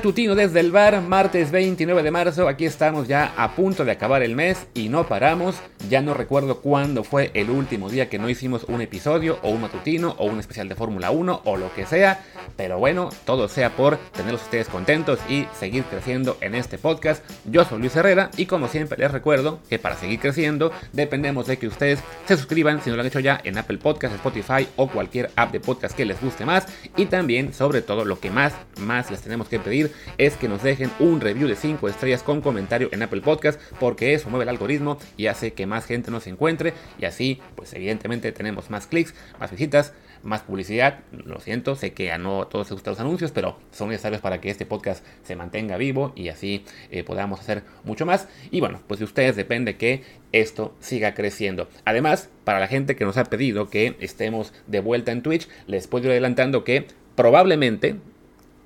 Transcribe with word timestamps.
Matutino 0.00 0.34
desde 0.34 0.60
el 0.60 0.72
bar, 0.72 1.02
martes 1.02 1.50
29 1.50 2.02
de 2.02 2.10
marzo, 2.10 2.48
aquí 2.48 2.64
estamos 2.64 3.06
ya 3.06 3.34
a 3.36 3.54
punto 3.54 3.84
de 3.84 3.92
acabar 3.92 4.22
el 4.22 4.34
mes 4.34 4.66
y 4.72 4.88
no 4.88 5.06
paramos, 5.06 5.56
ya 5.90 6.00
no 6.00 6.14
recuerdo 6.14 6.62
cuándo 6.62 7.04
fue 7.04 7.30
el 7.34 7.50
último 7.50 7.90
día 7.90 8.08
que 8.08 8.18
no 8.18 8.30
hicimos 8.30 8.64
un 8.64 8.80
episodio 8.80 9.38
o 9.42 9.50
un 9.50 9.60
matutino 9.60 10.14
o 10.16 10.24
un 10.24 10.40
especial 10.40 10.70
de 10.70 10.74
Fórmula 10.74 11.10
1 11.10 11.42
o 11.44 11.56
lo 11.58 11.70
que 11.74 11.84
sea, 11.84 12.24
pero 12.56 12.78
bueno, 12.78 13.10
todo 13.26 13.46
sea 13.46 13.76
por 13.76 13.98
tenerlos 13.98 14.40
ustedes 14.40 14.68
contentos 14.68 15.18
y 15.28 15.46
seguir 15.58 15.84
creciendo 15.84 16.38
en 16.40 16.54
este 16.54 16.78
podcast. 16.78 17.22
Yo 17.44 17.66
soy 17.66 17.80
Luis 17.80 17.94
Herrera 17.94 18.30
y 18.38 18.46
como 18.46 18.68
siempre 18.68 18.96
les 18.96 19.10
recuerdo 19.10 19.60
que 19.68 19.78
para 19.78 19.96
seguir 19.96 20.18
creciendo 20.18 20.72
dependemos 20.94 21.46
de 21.46 21.58
que 21.58 21.66
ustedes 21.66 22.00
se 22.24 22.38
suscriban 22.38 22.80
si 22.82 22.88
no 22.88 22.96
lo 22.96 23.02
han 23.02 23.08
hecho 23.08 23.20
ya 23.20 23.38
en 23.44 23.58
Apple 23.58 23.76
Podcast, 23.76 24.14
Spotify 24.14 24.66
o 24.76 24.88
cualquier 24.88 25.30
app 25.36 25.52
de 25.52 25.60
podcast 25.60 25.94
que 25.94 26.06
les 26.06 26.18
guste 26.22 26.46
más. 26.46 26.66
Y 26.96 27.04
también 27.04 27.52
sobre 27.52 27.82
todo 27.82 28.06
lo 28.06 28.18
que 28.18 28.30
más, 28.30 28.54
más 28.78 29.10
les 29.10 29.20
tenemos 29.20 29.48
que 29.48 29.58
pedir 29.58 29.89
es 30.18 30.36
que 30.36 30.48
nos 30.48 30.62
dejen 30.62 30.90
un 30.98 31.20
review 31.20 31.48
de 31.48 31.56
5 31.56 31.88
estrellas 31.88 32.22
con 32.22 32.40
comentario 32.40 32.88
en 32.92 33.02
Apple 33.02 33.20
Podcast 33.20 33.60
porque 33.78 34.14
eso 34.14 34.30
mueve 34.30 34.44
el 34.44 34.48
algoritmo 34.48 34.98
y 35.16 35.26
hace 35.26 35.52
que 35.52 35.66
más 35.66 35.86
gente 35.86 36.10
nos 36.10 36.26
encuentre 36.26 36.74
y 36.98 37.04
así 37.04 37.40
pues 37.54 37.72
evidentemente 37.74 38.32
tenemos 38.32 38.70
más 38.70 38.86
clics, 38.86 39.14
más 39.38 39.50
visitas, 39.50 39.92
más 40.22 40.42
publicidad. 40.42 41.00
Lo 41.12 41.40
siento, 41.40 41.76
sé 41.76 41.92
que 41.92 42.12
a 42.12 42.18
no 42.18 42.46
todos 42.46 42.66
les 42.68 42.72
gustan 42.72 42.92
los 42.92 43.00
anuncios, 43.00 43.32
pero 43.32 43.58
son 43.72 43.88
necesarios 43.88 44.20
para 44.20 44.40
que 44.40 44.50
este 44.50 44.66
podcast 44.66 45.04
se 45.22 45.36
mantenga 45.36 45.76
vivo 45.76 46.12
y 46.14 46.28
así 46.28 46.64
eh, 46.90 47.04
podamos 47.04 47.40
hacer 47.40 47.62
mucho 47.84 48.06
más. 48.06 48.28
Y 48.50 48.60
bueno, 48.60 48.80
pues 48.86 49.00
de 49.00 49.04
ustedes 49.04 49.36
depende 49.36 49.76
que 49.76 50.02
esto 50.32 50.74
siga 50.80 51.14
creciendo. 51.14 51.68
Además, 51.84 52.30
para 52.44 52.60
la 52.60 52.68
gente 52.68 52.96
que 52.96 53.04
nos 53.04 53.16
ha 53.16 53.24
pedido 53.24 53.68
que 53.68 53.96
estemos 54.00 54.52
de 54.66 54.80
vuelta 54.80 55.12
en 55.12 55.22
Twitch, 55.22 55.48
les 55.66 55.86
puedo 55.86 56.06
ir 56.06 56.12
adelantando 56.12 56.64
que 56.64 56.86
probablemente 57.14 57.96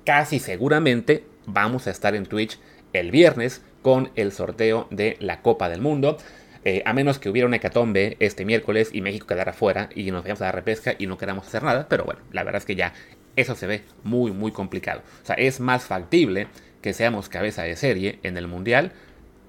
casi 0.05 0.39
seguramente 0.39 1.25
vamos 1.45 1.87
a 1.87 1.91
estar 1.91 2.15
en 2.15 2.25
Twitch 2.25 2.59
el 2.93 3.11
viernes 3.11 3.61
con 3.81 4.11
el 4.15 4.31
sorteo 4.31 4.87
de 4.91 5.17
la 5.19 5.41
Copa 5.41 5.67
del 5.67 5.81
Mundo. 5.81 6.17
Eh, 6.63 6.81
a 6.85 6.93
menos 6.93 7.19
que 7.19 7.29
hubiera 7.29 7.47
una 7.47 7.57
hecatombe 7.57 8.17
este 8.19 8.45
miércoles 8.45 8.89
y 8.93 9.01
México 9.01 9.27
quedara 9.27 9.53
fuera 9.53 9.89
y 9.93 10.09
nos 10.09 10.23
vayamos 10.23 10.41
a 10.41 10.45
la 10.45 10.51
repesca 10.51 10.95
y 10.97 11.05
no 11.05 11.17
queramos 11.17 11.47
hacer 11.47 11.63
nada. 11.63 11.87
Pero 11.89 12.05
bueno, 12.05 12.21
la 12.31 12.43
verdad 12.43 12.59
es 12.59 12.65
que 12.65 12.75
ya 12.75 12.93
eso 13.35 13.55
se 13.55 13.67
ve 13.67 13.83
muy, 14.03 14.31
muy 14.31 14.51
complicado. 14.51 15.01
O 15.21 15.25
sea, 15.25 15.35
es 15.35 15.59
más 15.59 15.83
factible 15.83 16.47
que 16.81 16.93
seamos 16.93 17.29
cabeza 17.29 17.63
de 17.63 17.75
serie 17.75 18.19
en 18.23 18.37
el 18.37 18.47
Mundial 18.47 18.93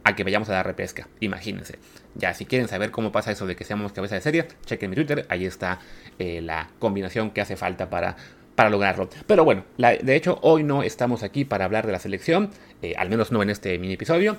a 0.05 0.15
que 0.15 0.25
vayamos 0.25 0.49
a 0.51 0.53
la 0.53 0.63
repesca. 0.63 1.09
Imagínense. 1.21 1.79
Ya, 2.15 2.35
si 2.35 2.47
quieren 2.47 2.69
saber 2.69 2.91
cómo 2.91 3.13
pasa 3.13 3.33
eso 3.33 3.47
de 3.47 3.57
que 3.57 3.65
seamos 3.65 3.93
cabeza 3.93 4.15
de 4.15 4.21
serie, 4.21 4.49
chequen 4.65 4.91
mi 4.91 4.97
Twitter. 4.97 5.27
Ahí 5.29 5.47
está 5.47 5.81
eh, 6.19 6.41
la 6.43 6.71
combinación 6.79 7.31
que 7.31 7.41
hace 7.41 7.57
falta 7.57 7.91
para 7.91 8.17
para 8.57 8.71
lograrlo. 8.71 9.09
Pero 9.29 9.45
bueno, 9.45 9.65
de 9.79 10.17
hecho 10.17 10.41
hoy 10.43 10.65
no 10.65 10.83
estamos 10.83 11.23
aquí 11.23 11.45
para 11.45 11.65
hablar 11.65 11.87
de 11.87 11.93
la 11.93 12.01
selección, 12.01 12.51
eh, 12.83 12.95
al 12.97 13.09
menos 13.09 13.31
no 13.31 13.43
en 13.43 13.51
este 13.51 13.79
mini 13.79 13.95
episodio, 13.95 14.39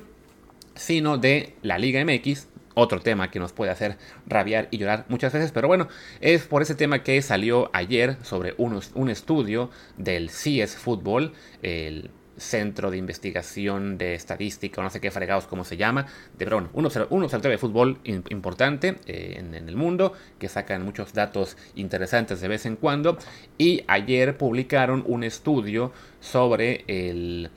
sino 0.75 1.17
de 1.17 1.55
la 1.61 1.77
Liga 1.77 2.03
MX, 2.03 2.47
otro 2.73 2.99
tema 2.99 3.31
que 3.31 3.39
nos 3.39 3.53
puede 3.53 3.71
hacer 3.71 3.97
rabiar 4.27 4.67
y 4.69 4.77
llorar 4.77 5.05
muchas 5.09 5.33
veces, 5.33 5.51
pero 5.51 5.67
bueno, 5.67 5.87
es 6.19 6.43
por 6.43 6.61
ese 6.61 6.75
tema 6.75 7.01
que 7.01 7.21
salió 7.21 7.71
ayer 7.73 8.17
sobre 8.23 8.53
un 8.57 9.09
estudio 9.09 9.71
del 9.97 10.29
CS 10.29 10.75
Football, 10.75 11.33
el 11.63 12.11
Centro 12.37 12.91
de 12.91 12.97
Investigación 12.97 13.97
de 13.97 14.15
Estadística, 14.15 14.81
no 14.81 14.89
sé 14.89 15.01
qué 15.01 15.11
fregados 15.11 15.47
cómo 15.47 15.63
se 15.63 15.77
llama, 15.77 16.03
de, 16.37 16.45
pero 16.45 16.57
bueno, 16.57 16.69
un, 16.73 16.85
observatorio 16.85 17.51
de 17.51 17.57
fútbol 17.57 17.99
importante 18.03 18.95
eh, 19.05 19.35
en, 19.39 19.53
el 19.53 19.75
mundo, 19.75 20.13
que 20.39 20.47
sacan 20.47 20.83
muchos 20.83 21.13
datos 21.13 21.57
interesantes 21.75 22.39
de 22.41 22.47
vez 22.47 22.65
en 22.65 22.75
cuando, 22.75 23.17
y 23.57 23.83
ayer 23.87 24.37
publicaron 24.37 25.03
un 25.07 25.23
estudio 25.23 25.91
sobre 26.19 26.83
el 26.87 27.49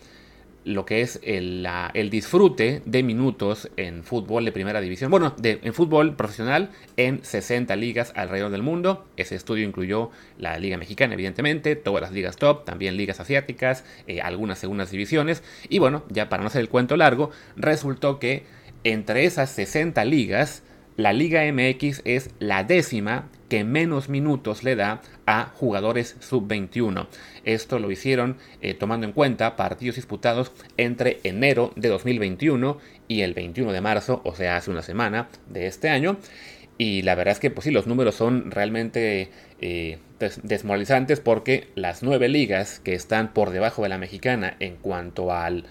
lo 0.65 0.85
que 0.85 1.01
es 1.01 1.21
el, 1.23 1.67
disfrute 2.11 2.83
de 2.85 3.03
minutos 3.03 3.71
en 3.77 4.05
fútbol 4.05 4.45
de 4.45 4.53
primera 4.53 4.81
división, 4.81 5.11
bueno, 5.11 5.35
en 5.43 5.75
fútbol 5.75 6.17
profesional 6.17 6.71
en 6.97 7.25
60 7.25 7.75
ligas 7.77 8.13
alrededor 8.15 8.51
del 8.51 8.63
mundo. 8.63 9.07
Ese 9.17 9.37
estudio 9.37 9.67
incluyó 9.67 10.11
la 10.39 10.59
Liga 10.59 10.77
Mexicana, 10.77 11.15
evidentemente, 11.15 11.77
todas 11.77 12.03
las 12.03 12.13
ligas 12.13 12.37
top, 12.37 12.65
también 12.65 12.97
ligas 12.97 13.21
asiáticas, 13.21 13.85
eh, 14.07 14.21
algunas 14.21 14.59
segundas 14.59 14.91
divisiones. 14.91 15.43
Y 15.69 15.79
bueno, 15.79 16.05
ya 16.09 16.29
para 16.29 16.43
no 16.43 16.49
hacer 16.49 16.61
el 16.61 16.69
cuento 16.69 16.97
largo, 16.97 17.31
resultó 17.57 18.19
que 18.19 18.45
entre 18.85 19.25
esas 19.25 19.51
60 19.51 20.05
ligas, 20.05 20.63
la 20.97 21.13
Liga 21.13 21.43
MX 21.51 22.03
es 22.05 22.31
la 22.39 22.65
décima 22.65 23.29
que 23.51 23.65
menos 23.65 24.09
minutos 24.09 24.65
le 24.65 24.77
da 24.77 25.03
a 25.27 25.53
jugadores 25.55 26.17
sub-21. 26.21 27.09
Esto 27.45 27.79
lo 27.79 27.91
hicieron 27.91 28.39
eh, 28.63 28.73
tomando 28.73 29.07
en 29.07 29.13
cuenta 29.13 29.57
partidos 29.57 29.97
disputados 29.97 30.53
entre 30.79 31.21
enero 31.25 31.73
de 31.77 31.89
2021 31.89 32.79
y 33.09 33.21
el 33.21 33.35
21 33.35 33.73
de 33.73 33.81
marzo, 33.83 34.23
o 34.25 34.35
sea, 34.35 34.57
hace 34.57 34.71
una 34.71 34.83
semana 34.83 35.29
de 35.49 35.67
este 35.67 35.91
año. 35.91 36.17
Y 36.79 37.03
la 37.03 37.15
verdad 37.15 37.33
es 37.33 37.41
que, 37.41 37.51
pues 37.51 37.65
sí, 37.65 37.71
los 37.71 37.87
números 37.87 38.15
son 38.15 38.51
realmente 38.51 39.31
eh, 39.61 39.99
desmoralizantes 40.43 41.21
porque 41.21 41.69
las 41.75 42.03
nueve 42.03 42.29
ligas 42.29 42.81
que 42.81 42.95
están 42.95 43.35
por 43.35 43.51
debajo 43.51 43.83
de 43.83 43.91
la 43.91 43.99
mexicana 43.99 44.57
en 44.61 44.77
cuanto 44.77 45.33
al, 45.33 45.67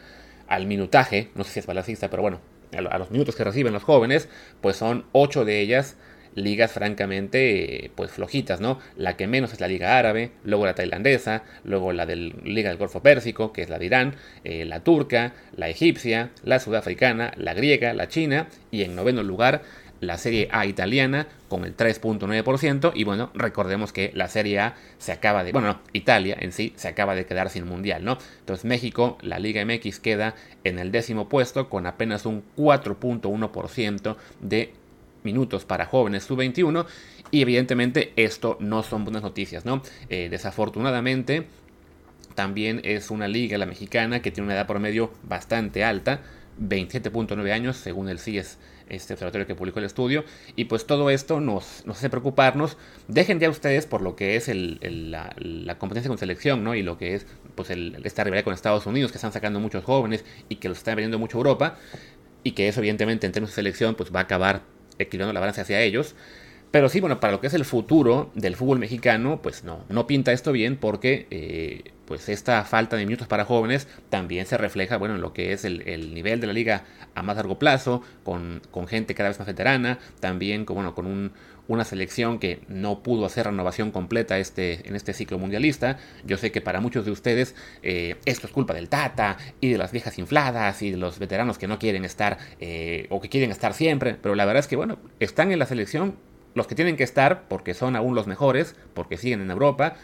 al 0.48 0.68
minutaje, 0.68 1.30
no 1.34 1.44
sé 1.44 1.54
si 1.54 1.60
es 1.62 1.66
balancista, 1.66 2.10
pero 2.10 2.22
bueno, 2.22 2.42
a 2.92 2.98
los 3.00 3.10
minutos 3.10 3.36
que 3.36 3.44
reciben 3.44 3.74
los 3.74 3.84
jóvenes, 3.84 4.30
pues 4.62 4.76
son 4.76 5.06
ocho 5.12 5.46
de 5.46 5.62
ellas 5.62 5.96
ligas 6.36 6.72
francamente 6.72 7.92
pues 7.96 8.12
flojitas, 8.12 8.62
¿no? 8.62 8.80
La 8.98 9.18
que 9.18 9.28
menos 9.28 9.54
es 9.54 9.60
la 9.60 9.68
liga 9.68 9.98
árabe, 9.98 10.32
luego 10.44 10.66
la 10.66 10.76
tailandesa, 10.76 11.44
luego 11.64 11.94
la 11.94 12.06
del 12.06 12.36
liga 12.44 12.70
del 12.70 12.78
Golfo 12.78 13.02
Pérsico, 13.02 13.54
que 13.54 13.62
es 13.62 13.70
la 13.70 13.80
de 13.80 13.86
Irán, 13.86 14.16
eh, 14.44 14.66
la 14.66 14.82
turca, 14.82 15.34
la 15.56 15.70
egipcia, 15.70 16.30
la 16.44 16.60
sudafricana, 16.60 17.32
la 17.38 17.54
griega, 17.54 17.94
la 17.94 18.08
china 18.08 18.48
y 18.72 18.84
en 18.84 18.96
noveno 18.96 19.24
lugar 19.24 19.62
la 20.02 20.18
Serie 20.18 20.48
A 20.52 20.66
italiana 20.66 21.28
con 21.48 21.66
el 21.66 21.76
3.9% 21.76 22.92
y 22.96 23.04
bueno, 23.04 23.32
recordemos 23.34 23.92
que 23.92 24.12
la 24.14 24.28
Serie 24.28 24.60
A 24.60 24.76
se 24.98 25.12
acaba 25.12 25.44
de, 25.44 25.52
bueno, 25.52 25.68
no, 25.68 25.80
Italia 25.94 26.38
en 26.40 26.52
sí 26.52 26.74
se 26.76 26.88
acaba 26.88 27.16
de 27.16 27.26
quedar 27.26 27.50
sin 27.50 27.68
mundial, 27.68 28.04
¿no? 28.04 28.18
Entonces 28.40 28.66
México, 28.66 29.18
la 29.22 29.40
Liga 29.40 29.64
MX 29.66 30.00
queda 30.00 30.36
en 30.64 30.80
el 30.80 30.92
décimo 30.92 31.28
puesto 31.28 31.70
con 31.70 31.86
apenas 31.86 32.26
un 32.26 32.44
4.1% 32.56 34.16
de 34.42 34.74
minutos 35.24 35.66
para 35.66 35.86
jóvenes 35.86 36.24
sub-21 36.24 36.86
y 37.32 37.42
evidentemente 37.42 38.14
esto 38.16 38.58
no 38.60 38.84
son 38.84 39.04
buenas 39.04 39.22
noticias, 39.22 39.66
¿no? 39.66 39.82
Eh, 40.10 40.28
desafortunadamente 40.30 41.48
también 42.36 42.82
es 42.84 43.12
una 43.12 43.28
liga, 43.28 43.58
la 43.58 43.66
mexicana, 43.66 44.22
que 44.22 44.32
tiene 44.32 44.46
una 44.46 44.56
edad 44.56 44.68
promedio 44.68 45.12
bastante 45.24 45.84
alta, 45.84 46.22
27.9 46.60 47.52
años 47.52 47.78
según 47.78 48.10
el 48.10 48.20
CIES 48.20 48.58
este 48.90 49.14
observatorio 49.14 49.48
que 49.48 49.56
publicó 49.56 49.80
el 49.80 49.86
estudio. 49.86 50.26
Y 50.56 50.66
pues 50.66 50.86
todo 50.86 51.10
esto 51.10 51.40
nos, 51.40 51.84
hace 51.88 52.10
preocuparnos. 52.10 52.78
Dejen 53.08 53.40
ya 53.40 53.50
ustedes 53.50 53.86
por 53.86 54.02
lo 54.02 54.16
que 54.16 54.36
es 54.36 54.50
la, 54.52 55.76
competencia 55.78 56.10
con 56.10 56.18
selección, 56.18 56.64
¿no? 56.64 56.76
Y 56.76 56.82
lo 56.82 56.98
que 56.98 57.16
es 57.16 57.26
pues 57.56 57.70
esta 57.70 58.24
rivalidad 58.24 58.44
con 58.44 58.54
Estados 58.54 58.86
Unidos, 58.86 59.12
que 59.12 59.18
están 59.18 59.32
sacando 59.32 59.60
muchos 59.60 59.84
jóvenes 59.84 60.26
y 60.50 60.56
que 60.56 60.70
los 60.70 60.80
están 60.80 60.96
veniendo 60.96 61.20
mucho 61.20 61.38
a 61.38 61.40
Europa. 61.40 61.78
Y 62.44 62.52
que 62.52 62.68
eso 62.68 62.80
evidentemente 62.80 63.26
en 63.26 63.32
términos 63.32 63.52
de 63.52 63.56
selección 63.56 63.96
pues 63.96 64.14
va 64.14 64.22
a 64.22 64.24
acabar 64.24 64.62
equilibrando 65.00 65.34
la 65.34 65.40
balanza 65.40 65.62
hacia 65.62 65.82
ellos. 65.82 66.16
Pero 66.72 66.88
sí, 66.88 67.00
bueno, 67.00 67.20
para 67.20 67.34
lo 67.34 67.42
que 67.42 67.48
es 67.48 67.54
el 67.54 67.66
futuro 67.66 68.32
del 68.36 68.56
fútbol 68.56 68.80
mexicano, 68.80 69.42
pues 69.42 69.64
no, 69.64 69.86
no 69.90 70.06
pinta 70.06 70.32
esto 70.32 70.52
bien 70.52 70.78
porque 70.78 71.26
eh, 71.32 71.94
pues 72.06 72.30
esta 72.30 72.64
falta 72.64 72.96
de 72.96 73.06
minutos 73.06 73.28
para 73.28 73.44
jóvenes 73.44 73.88
también 74.10 74.46
se 74.46 74.58
refleja, 74.58 74.98
bueno, 74.98 75.16
en 75.16 75.22
lo 75.22 75.34
que 75.34 75.52
es 75.54 75.66
el, 75.66 76.14
nivel 76.14 76.40
de 76.40 76.48
la 76.48 76.54
liga 76.54 76.84
a 77.16 77.24
más 77.24 77.38
largo 77.38 77.58
plazo, 77.58 78.04
con, 78.24 78.62
con, 78.70 78.88
gente 78.88 79.16
cada 79.16 79.30
vez 79.30 79.40
más 79.40 79.48
veterana, 79.48 79.98
también 80.20 80.66
con, 80.66 80.76
bueno, 80.76 80.94
con 80.94 81.08
un, 81.08 81.32
una 81.70 81.86
selección 81.86 82.40
que 82.40 82.62
no 82.68 83.04
pudo 83.04 83.26
hacer 83.26 83.46
renovación 83.46 83.92
completa 83.92 84.40
este, 84.40 84.88
en 84.88 84.96
este 84.96 85.14
ciclo 85.14 85.38
mundialista. 85.38 85.98
Yo 86.26 86.38
sé 86.38 86.52
que 86.52 86.62
para 86.62 86.82
muchos 86.82 87.06
de 87.06 87.12
ustedes 87.12 87.56
eh, 87.84 88.16
esto 88.26 88.48
es 88.48 88.54
culpa 88.54 88.74
del 88.74 88.90
Tata 88.90 89.38
y 89.62 89.70
de 89.70 89.78
las 89.78 89.92
viejas 89.92 90.18
infladas 90.18 90.82
y 90.82 90.92
de 90.92 90.98
los 90.98 91.20
veteranos 91.20 91.60
que 91.60 91.68
no 91.68 91.78
quieren 91.78 92.06
estar 92.06 92.40
eh, 92.60 93.06
o 93.10 93.22
que 93.22 93.30
quieren 93.30 93.52
estar 93.52 93.76
siempre, 93.76 94.16
pero 94.20 94.34
la 94.34 94.46
verdad 94.46 94.62
es 94.62 94.68
que, 94.68 94.76
bueno, 94.76 94.98
están 95.20 95.52
en 95.52 95.60
la 95.60 95.68
selección 95.68 96.16
los 96.54 96.68
que 96.68 96.76
tienen 96.76 96.98
que 96.98 97.04
estar, 97.04 97.48
porque 97.48 97.74
son 97.74 97.96
aún 97.96 98.16
los 98.16 98.28
mejores, 98.28 98.76
porque 98.94 99.18
siguen 99.18 99.42
en 99.42 99.52
Europa, 99.52 99.96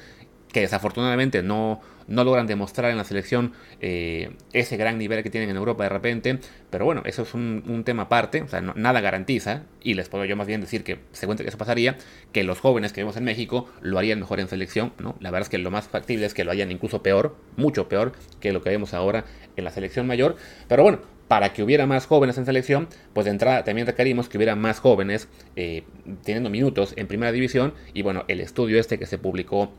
que 0.51 0.61
desafortunadamente 0.61 1.43
no, 1.43 1.81
no 2.07 2.23
logran 2.23 2.47
demostrar 2.47 2.91
en 2.91 2.97
la 2.97 3.03
selección 3.03 3.53
eh, 3.81 4.31
ese 4.53 4.77
gran 4.77 4.97
nivel 4.97 5.23
que 5.23 5.29
tienen 5.29 5.49
en 5.49 5.55
Europa 5.55 5.83
de 5.83 5.89
repente. 5.89 6.39
Pero 6.69 6.85
bueno, 6.85 7.01
eso 7.05 7.23
es 7.23 7.33
un, 7.33 7.83
tema 7.85 8.03
aparte, 8.03 8.41
o 8.41 8.47
sea, 8.47 8.61
nada 8.61 9.01
garantiza, 9.01 9.63
y 9.81 9.93
les 9.93 10.09
puedo 10.09 10.25
yo 10.25 10.35
más 10.35 10.47
bien 10.47 10.61
decir 10.61 10.83
que 10.83 10.99
según 11.11 11.37
que 11.37 11.47
eso 11.47 11.57
pasaría, 11.57 11.97
que 12.31 12.43
los 12.43 12.59
jóvenes 12.59 12.93
que 12.93 13.01
vemos 13.01 13.17
en 13.17 13.23
México 13.23 13.69
lo 13.81 13.97
harían 13.97 14.19
mejor 14.19 14.39
en 14.39 14.47
selección, 14.47 14.93
¿no? 14.99 15.15
La 15.19 15.31
verdad 15.31 15.43
es 15.43 15.49
que 15.49 15.57
lo 15.57 15.71
más 15.71 15.87
factible 15.87 16.25
es 16.25 16.33
que 16.33 16.43
lo 16.43 16.51
hayan 16.51 16.71
incluso 16.71 17.03
peor, 17.03 17.35
mucho 17.57 17.87
peor 17.87 18.13
que 18.39 18.51
lo 18.51 18.61
que 18.61 18.69
vemos 18.69 18.93
ahora 18.93 19.25
en 19.55 19.63
la 19.63 19.71
selección 19.71 20.07
mayor. 20.07 20.35
Pero 20.67 20.83
bueno, 20.83 20.99
para 21.27 21.53
que 21.53 21.63
hubiera 21.63 21.85
más 21.87 22.05
jóvenes 22.05 22.37
en 22.37 22.45
selección, 22.45 22.87
pues 23.13 23.25
de 23.25 23.31
entrada 23.31 23.63
también 23.63 23.87
requerimos 23.87 24.29
que 24.29 24.37
hubiera 24.37 24.55
más 24.55 24.79
jóvenes 24.79 25.27
eh, 25.55 25.83
teniendo 26.23 26.49
minutos 26.49 26.93
en 26.97 27.07
primera 27.07 27.31
división. 27.31 27.73
Y 27.93 28.03
bueno, 28.03 28.25
el 28.27 28.41
estudio 28.41 28.79
este 28.79 28.99
que 28.99 29.05
se 29.05 29.17
publicó 29.17 29.71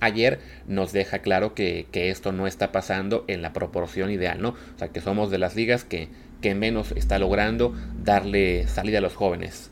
ayer 0.00 0.40
nos 0.66 0.92
deja 0.92 1.20
claro 1.20 1.54
que, 1.54 1.86
esto 1.92 2.32
no 2.32 2.46
está 2.46 2.72
pasando 2.72 3.24
en 3.28 3.42
la 3.42 3.52
proporción 3.52 4.10
ideal, 4.10 4.40
¿no? 4.40 4.50
O 4.50 4.78
sea, 4.78 4.88
que 4.88 5.00
somos 5.00 5.30
de 5.30 5.38
las 5.38 5.54
ligas 5.54 5.84
que, 5.84 6.08
menos 6.54 6.92
está 6.92 7.18
logrando 7.18 7.74
darle 8.02 8.66
salida 8.66 8.98
a 8.98 9.02
los 9.02 9.14
jóvenes. 9.14 9.70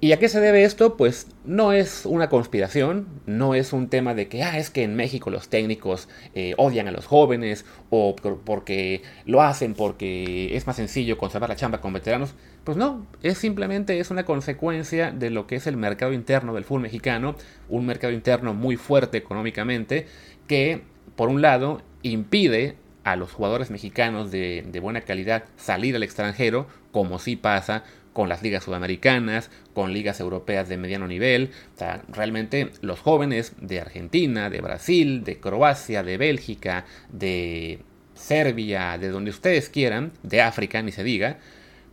¿Y 0.00 0.12
a 0.12 0.18
qué 0.18 0.28
se 0.28 0.40
debe 0.40 0.62
esto? 0.62 0.96
Pues 0.96 1.26
no 1.44 1.72
es 1.72 2.06
una 2.06 2.28
conspiración, 2.28 3.08
no 3.26 3.54
es 3.54 3.72
un 3.72 3.88
tema 3.88 4.14
de 4.14 4.28
que, 4.28 4.44
ah, 4.44 4.56
es 4.56 4.70
que 4.70 4.84
en 4.84 4.94
México 4.94 5.28
los 5.28 5.48
técnicos 5.48 6.08
eh, 6.34 6.54
odian 6.56 6.86
a 6.86 6.92
los 6.92 7.06
jóvenes 7.06 7.64
o 7.90 8.14
porque 8.14 9.02
lo 9.26 9.42
hacen 9.42 9.74
porque 9.74 10.56
es 10.56 10.68
más 10.68 10.76
sencillo 10.76 11.18
conservar 11.18 11.50
la 11.50 11.56
chamba 11.56 11.80
con 11.80 11.92
veteranos. 11.92 12.34
Pues 12.68 12.76
no, 12.76 13.06
es 13.22 13.38
simplemente 13.38 13.98
es 13.98 14.10
una 14.10 14.26
consecuencia 14.26 15.10
de 15.10 15.30
lo 15.30 15.46
que 15.46 15.56
es 15.56 15.66
el 15.66 15.78
mercado 15.78 16.12
interno 16.12 16.52
del 16.52 16.64
fútbol 16.64 16.82
mexicano, 16.82 17.34
un 17.70 17.86
mercado 17.86 18.12
interno 18.12 18.52
muy 18.52 18.76
fuerte 18.76 19.16
económicamente 19.16 20.06
que, 20.46 20.82
por 21.16 21.30
un 21.30 21.40
lado, 21.40 21.80
impide 22.02 22.76
a 23.04 23.16
los 23.16 23.32
jugadores 23.32 23.70
mexicanos 23.70 24.30
de, 24.30 24.80
buena 24.82 25.00
calidad 25.00 25.44
salir 25.56 25.96
al 25.96 26.02
extranjero, 26.02 26.66
como 26.92 27.18
sí 27.18 27.36
pasa 27.36 27.84
con 28.12 28.28
las 28.28 28.42
ligas 28.42 28.64
sudamericanas, 28.64 29.50
con 29.72 29.94
ligas 29.94 30.20
europeas 30.20 30.68
de 30.68 30.76
mediano 30.76 31.08
nivel. 31.08 31.52
O 31.74 31.78
sea, 31.78 32.02
realmente 32.10 32.72
los 32.82 33.00
jóvenes 33.00 33.54
de 33.62 33.80
Argentina, 33.80 34.50
de 34.50 34.60
Brasil, 34.60 35.24
de 35.24 35.40
Croacia, 35.40 36.02
de 36.02 36.18
Bélgica, 36.18 36.84
de 37.10 37.78
Serbia, 38.12 38.98
de 38.98 39.08
donde 39.08 39.30
ustedes 39.30 39.70
quieran, 39.70 40.12
de 40.22 40.42
África, 40.42 40.82
ni 40.82 40.92
se 40.92 41.02
diga, 41.02 41.38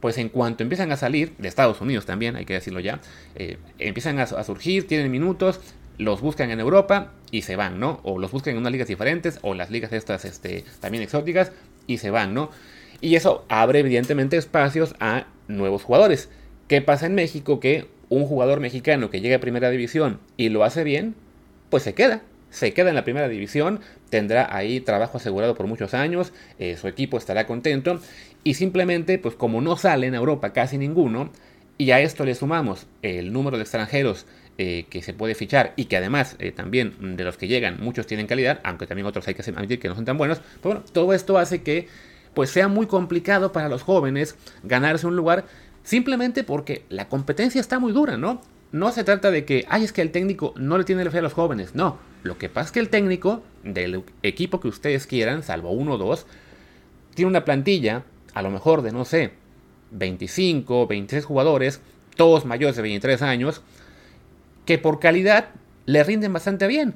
pues 0.05 0.19
en 0.19 0.29
cuanto 0.29 0.61
empiezan 0.61 0.91
a 0.91 0.97
salir, 0.97 1.33
de 1.39 1.47
Estados 1.47 1.81
Unidos 1.81 2.05
también, 2.05 2.35
hay 2.35 2.45
que 2.45 2.53
decirlo 2.53 2.79
ya, 2.79 2.99
eh, 3.33 3.57
empiezan 3.79 4.19
a, 4.19 4.43
surgir, 4.43 4.85
tienen 4.85 5.09
minutos, 5.09 5.59
los 5.97 6.21
buscan 6.21 6.51
en 6.51 6.59
Europa 6.59 7.13
y 7.31 7.41
se 7.41 7.55
van, 7.55 7.79
¿no? 7.79 8.01
O 8.03 8.19
los 8.19 8.31
buscan 8.31 8.51
en 8.51 8.59
unas 8.59 8.71
ligas 8.71 8.87
diferentes, 8.87 9.39
o 9.41 9.55
las 9.55 9.71
ligas 9.71 9.91
estas 9.93 10.23
este, 10.25 10.63
también 10.79 11.01
exóticas, 11.01 11.51
y 11.87 11.97
se 11.97 12.11
van, 12.11 12.35
¿no? 12.35 12.51
Y 13.01 13.15
eso 13.15 13.45
abre 13.49 13.79
evidentemente 13.79 14.37
espacios 14.37 14.93
a 14.99 15.25
nuevos 15.47 15.81
jugadores. 15.81 16.29
¿Qué 16.67 16.83
pasa 16.83 17.07
en 17.07 17.15
México? 17.15 17.59
Que 17.59 17.87
un 18.09 18.25
jugador 18.25 18.59
mexicano 18.59 19.09
que 19.09 19.21
llega 19.21 19.37
a 19.37 19.39
primera 19.39 19.71
división 19.71 20.19
y 20.37 20.49
lo 20.49 20.63
hace 20.63 20.83
bien, 20.83 21.15
pues 21.71 21.81
se 21.81 21.95
queda. 21.95 22.21
Se 22.51 22.73
queda 22.73 22.89
en 22.89 22.95
la 22.95 23.03
primera 23.03 23.27
división, 23.27 23.79
tendrá 24.11 24.55
ahí 24.55 24.81
trabajo 24.81 25.17
asegurado 25.17 25.55
por 25.55 25.65
muchos 25.65 25.95
años, 25.95 26.31
eh, 26.59 26.77
su 26.79 26.87
equipo 26.87 27.17
estará 27.17 27.47
contento 27.47 27.99
y 28.45 28.53
simplemente, 28.53 29.17
pues 29.17 29.35
como 29.35 29.59
no 29.59 29.75
sale 29.75 30.07
en 30.07 30.13
Europa 30.13 30.53
casi 30.53 30.77
ninguno, 30.77 31.31
y 31.77 31.91
a 31.91 31.99
esto 31.99 32.23
le 32.23 32.35
sumamos 32.35 32.85
el 33.01 33.33
número 33.33 33.57
de 33.57 33.63
extranjeros 33.63 34.27
eh, 34.57 34.85
que 34.89 35.01
se 35.01 35.13
puede 35.13 35.35
fichar 35.35 35.73
y 35.75 35.85
que 35.85 35.97
además 35.97 36.37
eh, 36.39 36.51
también 36.53 37.17
de 37.17 37.23
los 37.25 37.37
que 37.37 37.47
llegan 37.47 37.77
muchos 37.81 38.07
tienen 38.07 38.27
calidad, 38.27 38.61
aunque 38.63 38.87
también 38.87 39.07
otros 39.07 39.27
hay 39.27 39.33
que 39.33 39.41
admitir 39.41 39.79
que 39.79 39.89
no 39.89 39.95
son 39.95 40.05
tan 40.05 40.17
buenos, 40.17 40.39
pues 40.61 40.75
bueno, 40.75 40.83
todo 40.93 41.11
esto 41.13 41.37
hace 41.37 41.63
que 41.63 41.89
pues 42.35 42.51
sea 42.51 42.67
muy 42.67 42.85
complicado 42.85 43.51
para 43.51 43.67
los 43.67 43.81
jóvenes 43.81 44.37
ganarse 44.63 45.07
un 45.07 45.15
lugar 45.15 45.45
simplemente 45.83 46.43
porque 46.43 46.85
la 46.89 47.09
competencia 47.09 47.59
está 47.59 47.79
muy 47.79 47.93
dura, 47.93 48.15
¿no? 48.15 48.41
No 48.71 48.91
se 48.91 49.03
trata 49.03 49.31
de 49.31 49.43
que, 49.43 49.65
ay, 49.69 49.83
es 49.83 49.91
que 49.91 50.01
el 50.01 50.11
técnico 50.11 50.53
no 50.55 50.77
le 50.77 50.83
tiene 50.83 51.03
la 51.03 51.11
fe 51.11 51.17
a 51.17 51.23
los 51.23 51.33
jóvenes, 51.33 51.73
no. 51.73 51.97
Lo 52.23 52.37
que 52.37 52.47
pasa 52.47 52.67
es 52.67 52.71
que 52.73 52.79
el 52.79 52.89
técnico 52.89 53.43
del 53.63 54.03
equipo 54.21 54.59
que 54.59 54.67
ustedes 54.67 55.07
quieran, 55.07 55.43
salvo 55.43 55.71
uno 55.71 55.93
o 55.93 55.97
dos, 55.97 56.27
tiene 57.13 57.29
una 57.29 57.45
plantilla, 57.45 58.03
a 58.35 58.41
lo 58.43 58.51
mejor 58.51 58.83
de, 58.83 58.91
no 58.91 59.05
sé, 59.05 59.31
25, 59.91 60.85
26 60.85 61.25
jugadores, 61.25 61.81
todos 62.15 62.45
mayores 62.45 62.75
de 62.75 62.83
23 62.83 63.21
años, 63.23 63.63
que 64.65 64.77
por 64.77 64.99
calidad 64.99 65.49
le 65.85 66.03
rinden 66.03 66.33
bastante 66.33 66.67
bien. 66.67 66.95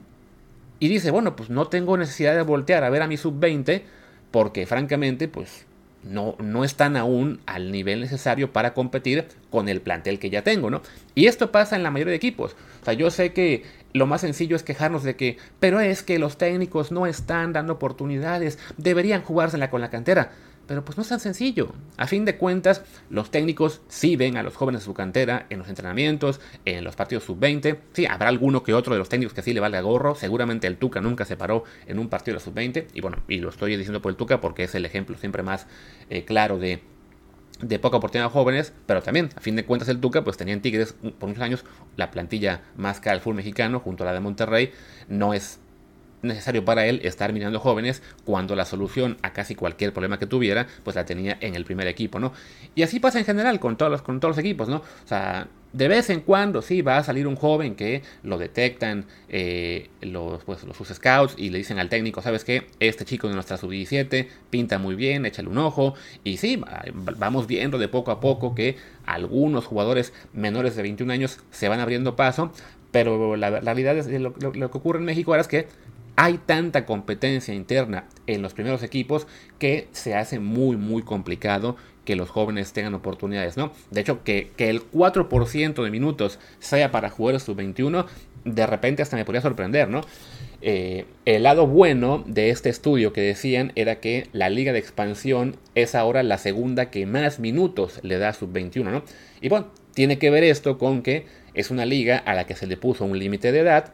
Y 0.80 0.90
dice, 0.90 1.12
bueno, 1.12 1.36
pues 1.36 1.50
no 1.50 1.68
tengo 1.68 1.98
necesidad 1.98 2.36
de 2.36 2.42
voltear 2.44 2.84
a 2.84 2.90
ver 2.90 3.02
a 3.02 3.08
mi 3.08 3.18
sub-20 3.18 3.84
porque 4.32 4.66
francamente 4.66 5.28
pues 5.28 5.66
no, 6.04 6.36
no 6.40 6.64
están 6.64 6.96
aún 6.96 7.42
al 7.46 7.72
nivel 7.72 8.00
necesario 8.00 8.54
para 8.54 8.74
competir 8.74 9.26
con 9.50 9.68
el 9.70 9.82
plantel 9.82 10.20
que 10.20 10.30
ya 10.30 10.44
tengo, 10.44 10.70
¿no? 10.70 10.82
Y 11.16 11.28
esto 11.28 11.52
pasa 11.52 11.76
en 11.76 11.84
la 11.84 11.92
mayoría 11.92 12.12
de 12.12 12.18
equipos. 12.18 12.56
O 12.82 12.86
sea, 12.86 12.94
yo 12.94 13.10
sé 13.12 13.34
que 13.34 13.64
lo 13.94 14.08
más 14.08 14.22
sencillo 14.22 14.56
es 14.56 14.64
quejarnos 14.64 15.04
de 15.04 15.16
que, 15.16 15.38
pero 15.60 15.80
es 15.80 16.04
que 16.04 16.20
los 16.20 16.38
técnicos 16.38 16.92
no 16.92 17.06
están 17.06 17.54
dando 17.54 17.74
oportunidades, 17.74 18.60
deberían 18.78 19.22
jugársela 19.22 19.70
con 19.70 19.82
la 19.82 19.90
cantera. 19.90 20.32
Pero 20.70 20.86
pues 20.86 20.98
no 21.00 21.02
es 21.02 21.10
tan 21.10 21.20
sencillo. 21.20 21.74
A 21.98 22.06
fin 22.06 22.26
de 22.26 22.38
cuentas, 22.38 22.84
los 23.10 23.32
técnicos 23.32 23.82
sí 23.88 24.16
ven 24.16 24.38
a 24.38 24.44
los 24.44 24.56
jóvenes 24.56 24.82
de 24.82 24.86
su 24.86 24.94
cantera 24.94 25.48
en 25.50 25.58
los 25.58 25.68
entrenamientos, 25.68 26.40
en 26.64 26.84
los 26.84 26.96
partidos 26.96 27.24
sub-20. 27.24 27.80
Sí, 27.94 28.06
habrá 28.06 28.30
alguno 28.30 28.62
que 28.62 28.76
otro 28.76 28.94
de 28.94 29.00
los 29.00 29.10
técnicos 29.10 29.34
que 29.34 29.42
sí 29.42 29.52
le 29.52 29.62
valga 29.62 29.82
gorro. 29.82 30.14
Seguramente 30.14 30.68
el 30.68 30.78
Tuca 30.78 31.02
nunca 31.02 31.26
se 31.26 31.36
paró 31.36 31.64
en 31.88 31.98
un 31.98 32.08
partido 32.08 32.38
de 32.38 32.44
sub-20. 32.44 32.86
Y 32.94 33.02
bueno, 33.02 33.18
y 33.28 33.40
lo 33.40 33.50
estoy 33.50 33.76
diciendo 33.78 34.00
por 34.00 34.12
el 34.12 34.16
Tuca 34.16 34.42
porque 34.42 34.66
es 34.66 34.76
el 34.76 34.86
ejemplo 34.86 35.18
siempre 35.18 35.42
más 35.42 35.66
eh, 36.12 36.24
claro 36.24 36.60
de, 36.60 36.84
de 37.64 37.80
poca 37.80 37.98
oportunidad 37.98 38.28
a 38.28 38.30
jóvenes, 38.30 38.72
pero 38.86 39.02
también, 39.02 39.32
a 39.36 39.40
fin 39.40 39.56
de 39.56 39.66
cuentas, 39.66 39.90
el 39.90 40.00
Tuca, 40.00 40.24
pues 40.24 40.38
tenía 40.38 40.54
en 40.54 40.62
Tigres 40.62 40.94
por 41.18 41.30
muchos 41.30 41.42
años 41.42 41.66
la 41.96 42.12
plantilla 42.12 42.62
más 42.78 43.00
cara 43.00 43.16
del 43.16 43.22
fútbol 43.22 43.38
mexicano, 43.38 43.80
junto 43.80 44.04
a 44.04 44.06
la 44.06 44.14
de 44.14 44.20
Monterrey. 44.20 44.72
No 45.08 45.34
es 45.34 45.60
necesario 46.22 46.66
para 46.66 46.86
él 46.86 47.02
estar 47.04 47.32
mirando 47.34 47.60
jóvenes 47.60 48.02
cuando 48.26 48.56
la 48.56 48.66
solución 48.66 49.18
a 49.22 49.34
casi 49.34 49.56
cualquier 49.56 49.94
problema 49.94 50.20
que 50.20 50.28
tuviera, 50.28 50.68
pues 50.84 50.96
la 50.96 51.06
tenía 51.06 51.38
en 51.42 51.56
el 51.56 51.66
primer 51.66 51.88
equipo, 51.88 52.20
¿no? 52.20 52.34
Y 52.76 52.84
así 52.84 53.00
pasa 53.00 53.20
en 53.20 53.26
general 53.26 53.60
con 53.60 53.78
todos 53.78 53.92
los, 53.92 54.02
con 54.02 54.20
todos 54.20 54.36
los 54.36 54.40
equipos, 54.40 54.70
¿no? 54.70 54.78
O 54.78 55.08
sea, 55.08 55.48
de 55.72 55.88
vez 55.88 56.10
en 56.10 56.22
cuando 56.22 56.62
sí 56.62 56.82
va 56.82 56.98
a 56.98 57.04
salir 57.04 57.28
un 57.28 57.36
joven 57.36 57.76
que 57.76 58.02
lo 58.24 58.38
detectan 58.38 59.06
eh, 59.30 59.90
los, 60.02 60.44
pues, 60.44 60.64
los 60.64 60.76
sus 60.76 60.88
scouts 60.88 61.36
y 61.38 61.50
le 61.50 61.60
dicen 61.60 61.78
al 61.78 61.90
técnico, 61.90 62.22
¿sabes 62.22 62.44
qué? 62.44 62.68
Este 62.80 63.06
chico 63.06 63.28
de 63.28 63.36
nuestra 63.36 63.58
sub-17 63.58 64.28
pinta 64.50 64.80
muy 64.80 64.96
bien, 64.96 65.26
échale 65.26 65.48
un 65.48 65.60
ojo. 65.60 65.94
Y 66.24 66.38
sí, 66.38 66.62
vamos 66.94 67.46
viendo 67.46 67.78
de 67.78 67.88
poco 67.88 68.12
a 68.12 68.20
poco 68.20 68.56
que 68.56 68.78
algunos 69.06 69.66
jugadores 69.66 70.14
menores 70.34 70.76
de 70.76 70.82
21 70.82 71.14
años 71.14 71.40
se 71.52 71.70
van 71.70 71.80
abriendo 71.80 72.16
paso, 72.16 72.52
pero 72.92 73.36
la, 73.36 73.60
realidad 73.60 73.98
es 73.98 74.08
lo, 74.08 74.34
lo, 74.40 74.72
que 74.72 74.78
ocurre 74.78 75.00
en 75.00 75.06
México 75.06 75.32
ahora 75.32 75.42
es 75.42 75.48
que 75.48 75.68
hay 76.22 76.38
tanta 76.38 76.86
competencia 76.86 77.54
interna 77.54 78.04
en 78.28 78.42
los 78.42 78.54
primeros 78.54 78.84
equipos 78.84 79.26
que 79.58 79.88
se 79.94 80.16
hace 80.16 80.38
muy 80.40 80.76
muy 80.76 81.02
complicado 81.02 81.78
que 82.04 82.18
los 82.18 82.30
jóvenes 82.30 82.74
tengan 82.74 82.94
oportunidades, 82.94 83.56
¿no? 83.56 83.72
De 83.90 84.02
hecho, 84.02 84.22
que, 84.26 84.52
el 84.58 84.82
4% 84.82 85.82
de 85.82 85.90
minutos 85.90 86.38
sea 86.60 86.92
para 86.92 87.10
jugadores 87.10 87.44
sub-21, 87.44 88.06
de 88.44 88.68
repente 88.68 89.02
hasta 89.02 89.16
me 89.16 89.24
podría 89.24 89.42
sorprender, 89.42 89.88
¿no? 89.88 90.02
Eh, 90.62 91.06
el 91.24 91.44
lado 91.44 91.68
bueno 91.68 92.22
de 92.28 92.50
este 92.50 92.68
estudio 92.68 93.14
que 93.14 93.22
decían 93.22 93.72
era 93.76 94.02
que 94.02 94.28
la 94.34 94.50
liga 94.50 94.74
de 94.74 94.80
expansión 94.80 95.56
es 95.74 95.96
ahora 95.96 96.22
la 96.22 96.38
segunda 96.38 96.90
que 96.90 97.06
más 97.06 97.40
minutos 97.40 98.02
le 98.04 98.18
da 98.18 98.28
a 98.28 98.34
sub-21, 98.34 98.84
¿no? 98.92 99.04
Y 99.40 99.48
bueno, 99.48 99.68
tiene 99.94 100.20
que 100.20 100.32
ver 100.32 100.44
esto 100.44 100.78
con 100.78 101.02
que 101.02 101.28
es 101.54 101.72
una 101.72 101.86
liga 101.86 102.18
a 102.18 102.34
la 102.34 102.46
que 102.46 102.56
se 102.56 102.68
le 102.68 102.76
puso 102.76 103.06
un 103.06 103.18
límite 103.18 103.54
de 103.54 103.60
edad, 103.60 103.94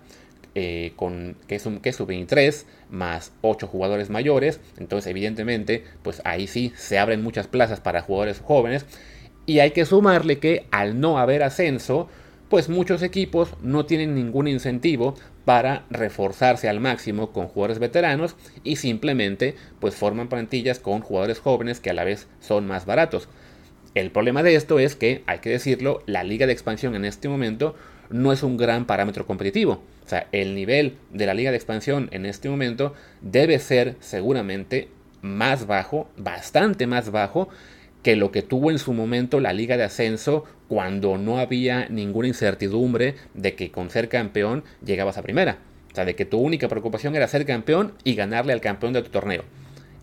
eh, 0.56 0.94
con, 0.96 1.36
que 1.48 1.56
es 1.56 1.66
un 1.66 1.80
que 1.80 1.92
23 1.92 2.66
más 2.90 3.34
8 3.42 3.68
jugadores 3.68 4.10
mayores. 4.10 4.62
Entonces, 4.78 5.10
evidentemente, 5.10 5.84
pues 6.02 6.22
ahí 6.24 6.48
sí 6.48 6.72
se 6.78 6.98
abren 6.98 7.22
muchas 7.22 7.48
plazas 7.48 7.82
para 7.82 8.02
jugadores 8.02 8.40
jóvenes. 8.40 8.86
Y 9.46 9.60
hay 9.60 9.72
que 9.72 9.86
sumarle 9.86 10.40
que 10.40 10.66
al 10.72 11.00
no 11.00 11.20
haber 11.20 11.44
ascenso, 11.44 12.08
pues 12.50 12.70
muchos 12.70 13.04
equipos 13.04 13.54
no 13.62 13.86
tienen 13.86 14.16
ningún 14.16 14.48
incentivo 14.48 15.16
para 15.44 15.86
reforzarse 15.90 16.70
al 16.70 16.80
máximo 16.80 17.32
con 17.32 17.48
jugadores 17.48 17.80
veteranos 17.80 18.36
y 18.64 18.78
simplemente 18.78 19.56
pues 19.80 19.96
forman 19.96 20.30
plantillas 20.30 20.80
con 20.80 21.02
jugadores 21.02 21.40
jóvenes 21.40 21.80
que 21.80 21.92
a 21.92 21.94
la 21.94 22.04
vez 22.04 22.28
son 22.40 22.66
más 22.66 22.86
baratos. 22.86 23.28
El 23.94 24.12
problema 24.12 24.42
de 24.42 24.56
esto 24.56 24.80
es 24.80 24.96
que, 24.96 25.24
hay 25.26 25.40
que 25.40 25.50
decirlo, 25.50 26.02
la 26.06 26.24
liga 26.24 26.48
de 26.48 26.54
expansión 26.54 26.96
en 26.96 27.06
este 27.06 27.30
momento 27.30 27.76
no 28.10 28.34
es 28.34 28.44
un 28.44 28.58
gran 28.58 28.86
parámetro 28.86 29.26
competitivo. 29.26 29.82
O 30.06 30.10
sea, 30.10 30.28
el 30.32 30.54
nivel 30.54 30.98
de 31.12 31.26
la 31.26 31.34
liga 31.34 31.50
de 31.50 31.58
expansión 31.58 32.10
en 32.12 32.26
este 32.26 32.48
momento 32.48 32.94
debe 33.22 33.58
ser 33.60 33.96
seguramente 34.00 34.90
más 35.22 35.66
bajo, 35.66 36.10
bastante 36.16 36.86
más 36.86 37.12
bajo 37.12 37.50
que 38.04 38.16
lo 38.16 38.32
que 38.32 38.44
tuvo 38.44 38.70
en 38.70 38.78
su 38.78 38.94
momento 38.94 39.40
la 39.40 39.52
liga 39.52 39.78
de 39.78 39.84
ascenso 39.84 40.44
cuando 40.68 41.18
no 41.18 41.40
había 41.40 41.88
ninguna 41.90 42.28
incertidumbre 42.28 43.16
de 43.34 43.56
que 43.56 43.72
con 43.72 43.90
ser 43.90 44.10
campeón 44.10 44.64
llegabas 44.86 45.18
a 45.18 45.24
primera. 45.24 45.58
O 45.92 45.96
sea, 45.96 46.06
de 46.06 46.16
que 46.16 46.26
tu 46.26 46.38
única 46.38 46.68
preocupación 46.68 47.16
era 47.16 47.28
ser 47.28 47.46
campeón 47.46 47.94
y 48.04 48.14
ganarle 48.14 48.54
al 48.54 48.62
campeón 48.62 48.94
de 48.94 49.02
tu 49.02 49.10
torneo. 49.10 49.44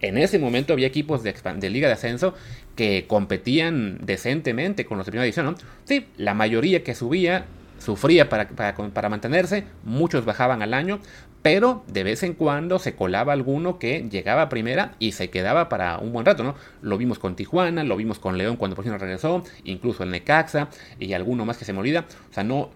En 0.00 0.18
ese 0.18 0.40
momento 0.40 0.72
había 0.72 0.88
equipos 0.88 1.22
de, 1.22 1.70
liga 1.70 1.86
de 1.86 1.94
ascenso 1.94 2.34
que 2.74 3.04
competían 3.06 3.98
decentemente 4.02 4.84
con 4.84 4.98
los 4.98 5.06
de 5.06 5.12
primera 5.12 5.24
división. 5.24 5.54
Sí, 5.84 6.06
la 6.16 6.34
mayoría 6.34 6.82
que 6.82 6.96
subía 6.96 7.44
sufría 7.82 8.28
para, 8.28 8.48
para, 8.48 9.08
mantenerse, 9.08 9.64
muchos 9.84 10.24
bajaban 10.24 10.62
al 10.62 10.72
año, 10.72 11.00
pero 11.42 11.82
de 11.88 12.04
vez 12.04 12.22
en 12.22 12.34
cuando 12.34 12.78
se 12.78 12.94
colaba 12.94 13.32
alguno 13.32 13.78
que 13.78 14.08
llegaba 14.08 14.42
a 14.42 14.48
primera 14.48 14.94
y 14.98 15.12
se 15.12 15.30
quedaba 15.30 15.68
para 15.68 15.98
un 15.98 16.12
buen 16.12 16.24
rato, 16.24 16.44
¿no? 16.44 16.54
Lo 16.80 16.96
vimos 16.96 17.18
con 17.18 17.34
Tijuana, 17.34 17.82
lo 17.82 17.96
vimos 17.96 18.18
con 18.18 18.38
León 18.38 18.56
cuando 18.56 18.76
por 18.76 18.84
fin 18.84 18.98
regresó, 18.98 19.42
incluso 19.64 20.04
el 20.04 20.10
Necaxa 20.10 20.68
y 21.00 21.12
alguno 21.12 21.44
más 21.44 21.56
que 21.56 21.64
se 21.64 21.72
me. 21.72 21.82
O 21.82 22.04
sea, 22.30 22.44
no, 22.44 22.70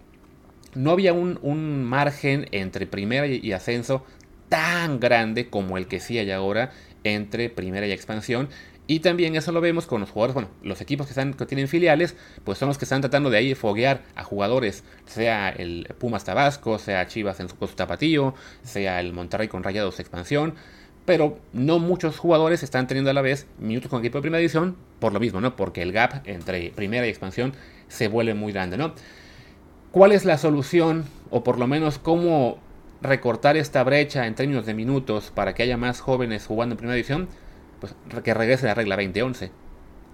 no 0.75 0.91
había 0.91 1.13
un, 1.13 1.39
un 1.43 1.85
margen 1.85 2.49
entre 2.51 2.87
primera 2.87 3.27
y, 3.27 3.53
ascenso 3.53 4.05
tan 4.49 5.01
grande 5.01 5.49
como 5.49 5.79
el 5.79 5.87
que 5.87 6.01
sí 6.01 6.19
hay 6.19 6.31
ahora 6.31 6.73
entre 7.05 7.49
primera 7.49 7.87
y 7.87 7.93
expansión. 7.93 8.49
Y 8.89 9.01
también 9.01 9.35
eso 9.35 9.51
lo 9.51 9.61
vemos 9.61 9.87
con 9.87 10.01
los 10.01 10.11
jugadores, 10.11 10.35
bueno, 10.35 10.49
los 10.63 10.81
equipos 10.81 11.07
que, 11.07 11.11
están, 11.11 11.35
que 11.35 11.45
tienen 11.47 11.67
filiales, 11.67 12.15
pues 12.45 12.59
son 12.59 12.69
los 12.69 12.79
que 12.79 12.85
están 12.85 13.01
tratando 13.01 13.31
de 13.31 13.39
ahí 13.39 13.55
foguear 13.55 14.03
a 14.15 14.23
jugadores, 14.23 14.85
sea 15.07 15.49
el 15.49 15.93
Pumas 15.99 16.25
Tabasco, 16.25 16.79
sea 16.79 17.07
Chivas 17.09 17.41
en 17.41 17.49
su, 17.49 17.57
con 17.57 17.69
tapatío, 17.69 18.35
sea 18.63 19.01
el 19.01 19.13
Monterrey 19.13 19.49
con 19.49 19.65
Rayados 19.65 19.99
expansión, 19.99 20.55
pero 21.05 21.39
no 21.53 21.79
muchos 21.81 22.19
jugadores 22.19 22.63
están 22.63 22.87
teniendo 22.87 23.11
a 23.11 23.15
la 23.15 23.23
vez 23.23 23.47
minutos 23.59 23.91
con 23.91 24.01
equipo 24.01 24.19
de 24.19 24.23
primera 24.23 24.39
división 24.39 24.77
por 25.01 25.13
lo 25.13 25.21
mismo, 25.21 25.41
¿no? 25.41 25.57
Porque 25.57 25.83
el 25.83 25.93
gap 25.93 26.23
entre 26.25 26.71
primera 26.71 27.07
y 27.07 27.11
expansión 27.11 27.55
se 27.89 28.09
vuelve 28.09 28.35
muy 28.35 28.53
grande, 28.53 28.77
¿no? 28.77 28.95
¿Cuál 29.91 30.13
es 30.13 30.25
la 30.25 30.39
solución 30.39 31.05
o 31.31 31.43
por 31.43 31.59
lo 31.59 31.67
menos 31.67 31.99
cómo 31.99 32.59
recortar 33.03 33.57
esta 33.57 33.83
brecha 33.85 34.27
en 34.27 34.35
términos 34.35 34.67
de 34.67 34.75
minutos 34.75 35.33
para 35.35 35.55
que 35.55 35.63
haya 35.63 35.77
más 35.77 36.01
jóvenes 36.01 36.47
jugando 36.47 36.75
en 36.75 36.79
primera 36.79 36.95
división? 36.95 37.29
Pues 37.81 37.95
que 38.23 38.35
regrese 38.35 38.67
la 38.67 38.75
regla 38.75 38.97
2011. 38.97 39.51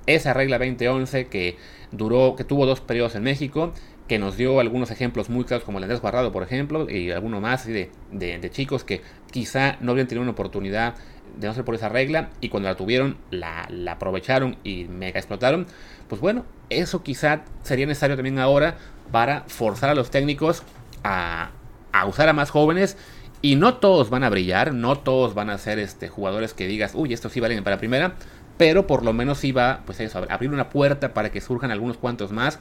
Esa 0.06 0.34
regla 0.34 0.58
2011 0.58 1.26
que 1.26 1.56
duró, 1.92 2.34
que 2.36 2.44
tuvo 2.44 2.66
dos 2.66 2.80
periodos 2.80 3.14
en 3.14 3.22
México, 3.22 3.72
que 4.08 4.18
nos 4.18 4.36
dio 4.36 4.60
algunos 4.60 4.90
ejemplos 4.90 5.30
muy 5.30 5.44
claros 5.44 5.64
como 5.64 5.78
el 5.78 5.84
Andrés 5.84 6.00
Guardado, 6.00 6.32
por 6.32 6.42
ejemplo, 6.42 6.90
y 6.90 7.10
alguno 7.10 7.40
más 7.40 7.66
de, 7.66 7.90
de, 8.10 8.50
chicos 8.50 8.84
que 8.84 9.00
quizá 9.30 9.76
no 9.80 9.92
habían 9.92 10.08
tenido 10.08 10.22
una 10.22 10.32
oportunidad 10.32 10.96
de 11.38 11.46
no 11.46 11.54
ser 11.54 11.64
por 11.64 11.74
esa 11.74 11.88
regla 11.88 12.30
y 12.40 12.48
cuando 12.48 12.68
la 12.68 12.76
tuvieron 12.76 13.16
la, 13.30 13.66
la, 13.70 13.92
aprovecharon 13.92 14.56
y 14.64 14.84
mega 14.84 15.18
explotaron, 15.18 15.66
pues 16.08 16.20
bueno, 16.20 16.44
eso 16.68 17.02
quizá 17.02 17.44
sería 17.62 17.86
necesario 17.86 18.16
también 18.16 18.38
ahora 18.38 18.76
para 19.10 19.44
forzar 19.46 19.90
a 19.90 19.94
los 19.94 20.10
técnicos 20.10 20.62
a, 21.04 21.50
a 21.92 22.06
usar 22.06 22.28
a 22.28 22.32
más 22.32 22.50
jóvenes 22.50 22.96
y 23.42 23.56
no 23.56 23.74
todos 23.74 24.08
van 24.08 24.24
a 24.24 24.30
brillar, 24.30 24.72
no 24.72 24.96
todos 24.96 25.34
van 25.34 25.50
a 25.50 25.58
ser 25.58 25.78
este, 25.80 26.08
jugadores 26.08 26.54
que 26.54 26.66
digas, 26.66 26.92
uy, 26.94 27.12
estos 27.12 27.32
sí 27.32 27.40
valen 27.40 27.64
para 27.64 27.78
primera, 27.78 28.14
pero 28.56 28.86
por 28.86 29.04
lo 29.04 29.12
menos 29.12 29.42
iba 29.44 29.82
pues 29.84 30.00
eso, 30.00 30.24
abrir 30.28 30.50
una 30.50 30.70
puerta 30.70 31.12
para 31.12 31.30
que 31.32 31.40
surjan 31.40 31.72
algunos 31.72 31.96
cuantos 31.96 32.30
más 32.30 32.60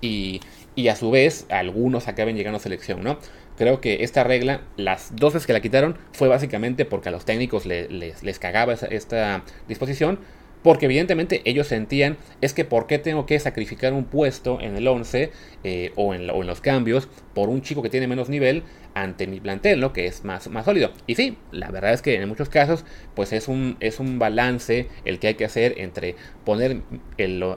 y, 0.00 0.40
y 0.74 0.88
a 0.88 0.96
su 0.96 1.10
vez 1.10 1.46
algunos 1.50 2.08
acaben 2.08 2.36
llegando 2.36 2.56
a 2.56 2.60
selección, 2.60 3.04
¿no? 3.04 3.18
Creo 3.58 3.80
que 3.80 4.02
esta 4.02 4.24
regla, 4.24 4.62
las 4.76 5.14
dos 5.14 5.34
veces 5.34 5.46
que 5.46 5.52
la 5.52 5.60
quitaron, 5.60 5.98
fue 6.12 6.28
básicamente 6.28 6.86
porque 6.86 7.10
a 7.10 7.12
los 7.12 7.26
técnicos 7.26 7.66
les, 7.66 7.90
les, 8.22 8.38
cagaba 8.38 8.72
esta 8.72 9.42
disposición, 9.68 10.18
porque 10.62 10.86
evidentemente 10.86 11.42
ellos 11.44 11.66
sentían, 11.66 12.16
es 12.40 12.54
que 12.54 12.64
¿por 12.64 12.86
qué 12.86 12.98
tengo 12.98 13.26
que 13.26 13.38
sacrificar 13.38 13.92
un 13.92 14.04
puesto 14.04 14.60
en 14.60 14.76
el 14.76 14.86
11 14.86 15.32
eh, 15.64 15.92
o, 15.96 16.14
en, 16.14 16.26
los 16.26 16.60
cambios 16.60 17.08
por 17.34 17.48
un 17.48 17.62
chico 17.62 17.82
que 17.82 17.90
tiene 17.90 18.06
menos 18.06 18.28
nivel 18.28 18.62
ante 18.94 19.26
mi 19.26 19.40
plantel, 19.40 19.80
¿no? 19.80 19.92
que 19.92 20.06
es 20.06 20.24
más, 20.24 20.48
más 20.48 20.64
sólido? 20.64 20.92
Y 21.06 21.14
sí, 21.14 21.36
la 21.50 21.70
verdad 21.70 21.92
es 21.92 22.02
que 22.02 22.14
en 22.14 22.28
muchos 22.28 22.48
casos 22.48 22.84
pues 23.14 23.32
es 23.32 23.48
un, 23.48 23.76
es 23.80 23.98
un 23.98 24.18
balance 24.18 24.88
el 25.04 25.18
que 25.18 25.28
hay 25.28 25.34
que 25.34 25.44
hacer 25.44 25.74
entre 25.78 26.14
poner 26.44 26.82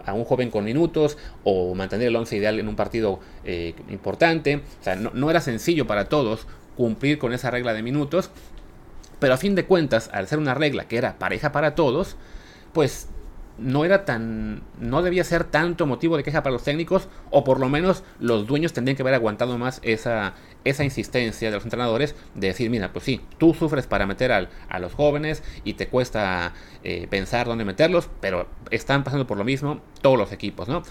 a 0.06 0.14
un 0.14 0.24
joven 0.24 0.50
con 0.50 0.66
minutos 0.66 1.18
o 1.44 1.76
mantener 1.76 2.08
el 2.08 2.16
11 2.16 2.38
ideal 2.38 2.60
en 2.60 2.68
un 2.68 2.76
partido 2.76 3.20
eh, 3.44 3.74
importante. 3.90 4.58
O 4.58 4.84
sea, 4.84 4.96
no, 4.96 5.12
no 5.14 5.30
era 5.30 5.42
sencillo 5.42 5.86
para 5.86 6.10
todos 6.10 6.48
cumplir 6.76 7.18
con 7.18 7.34
esa 7.34 7.52
regla 7.52 7.74
de 7.74 7.82
minutos, 7.82 8.32
pero 9.20 9.34
a 9.34 9.38
fin 9.38 9.56
de 9.56 9.66
cuentas, 9.66 10.10
al 10.12 10.28
ser 10.28 10.40
una 10.40 10.54
regla 10.54 10.88
que 10.88 10.98
era 10.98 11.18
pareja 11.18 11.52
para 11.52 11.74
todos, 11.76 12.18
pues 12.76 13.08
no 13.58 13.86
era 13.86 14.04
tan. 14.04 14.64
no 14.80 15.02
debía 15.02 15.24
ser 15.24 15.46
tanto 15.46 15.88
motivo 15.88 16.18
de 16.18 16.24
queja 16.24 16.44
para 16.44 16.52
los 16.52 16.66
técnicos, 16.66 17.08
o 17.32 17.46
por 17.46 17.62
lo 17.62 17.70
menos 17.70 18.04
los 18.20 18.48
dueños 18.48 18.74
tendrían 18.74 18.98
que 18.98 19.02
haber 19.02 19.14
aguantado 19.14 19.58
más 19.58 19.80
esa, 19.82 20.34
esa 20.66 20.84
insistencia 20.84 21.50
de 21.50 21.56
los 21.56 21.64
entrenadores 21.64 22.16
de 22.34 22.48
decir: 22.48 22.70
Mira, 22.70 22.92
pues 22.92 23.06
sí, 23.06 23.22
tú 23.38 23.54
sufres 23.54 23.88
para 23.88 24.06
meter 24.06 24.34
a 24.34 24.80
los 24.80 24.94
jóvenes 24.94 25.42
y 25.64 25.76
te 25.76 25.88
cuesta 25.88 26.54
eh, 26.84 27.08
pensar 27.10 27.48
dónde 27.48 27.64
meterlos, 27.64 28.10
pero 28.20 28.48
están 28.72 29.06
pasando 29.06 29.26
por 29.26 29.38
lo 29.38 29.46
mismo 29.46 29.80
todos 30.02 30.18
los 30.18 30.34
equipos, 30.34 30.68
¿no? 30.68 30.84